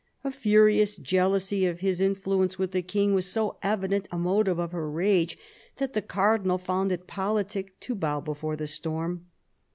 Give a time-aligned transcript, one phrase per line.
[0.23, 4.71] A furious jealousy of his influence with the King was so evident a motive of
[4.71, 5.37] her rage,
[5.77, 9.27] that the Cardinal found it politic to bow before the storm.